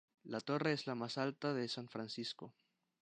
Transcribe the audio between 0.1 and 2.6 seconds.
La torre es la más alta de San Francisco.